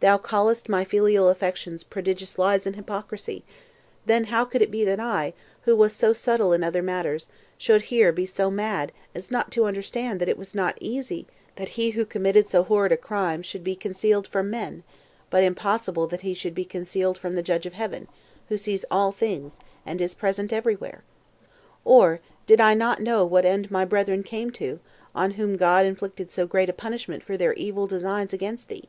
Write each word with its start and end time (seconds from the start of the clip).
Thou 0.00 0.18
callest 0.18 0.68
my 0.68 0.82
filial 0.82 1.28
affection 1.28 1.78
prodigious 1.88 2.40
lies 2.40 2.66
and 2.66 2.74
hypocrisy! 2.74 3.44
how 3.46 4.04
then 4.06 4.46
could 4.46 4.62
it 4.62 4.70
be 4.72 4.84
that 4.84 4.98
I, 4.98 5.32
who 5.62 5.76
was 5.76 5.92
so 5.92 6.12
subtle 6.12 6.52
in 6.52 6.64
other 6.64 6.82
matters, 6.82 7.28
should 7.56 7.82
here 7.82 8.10
be 8.10 8.26
so 8.26 8.50
mad 8.50 8.90
as 9.14 9.30
not 9.30 9.52
to 9.52 9.66
understand 9.66 10.20
that 10.20 10.28
it 10.28 10.36
was 10.36 10.56
not 10.56 10.76
easy 10.80 11.24
that 11.54 11.68
he 11.78 11.90
who 11.90 12.04
committed 12.04 12.48
so 12.48 12.64
horrid 12.64 12.90
a 12.90 12.96
crime 12.96 13.42
should 13.42 13.62
be 13.62 13.76
concealed 13.76 14.26
from 14.26 14.50
men, 14.50 14.82
but 15.30 15.44
impossible 15.44 16.08
that 16.08 16.22
he 16.22 16.34
should 16.34 16.52
be 16.56 16.64
concealed 16.64 17.16
from 17.16 17.36
the 17.36 17.40
Judge 17.40 17.64
of 17.64 17.74
heaven, 17.74 18.08
who 18.48 18.56
sees 18.56 18.84
all 18.90 19.12
things, 19.12 19.56
and 19.86 20.00
is 20.00 20.16
present 20.16 20.52
every 20.52 20.74
where? 20.74 21.04
or 21.84 22.18
did 22.44 22.58
not 22.58 22.98
I 22.98 23.02
know 23.04 23.24
what 23.24 23.44
end 23.44 23.70
my 23.70 23.84
brethren 23.84 24.24
came 24.24 24.50
to, 24.50 24.80
on 25.14 25.30
whom 25.38 25.56
God 25.56 25.86
inflicted 25.86 26.32
so 26.32 26.44
great 26.44 26.68
a 26.68 26.72
punishment 26.72 27.22
for 27.22 27.36
their 27.36 27.52
evil 27.52 27.86
designs 27.86 28.32
against 28.32 28.68
thee? 28.68 28.88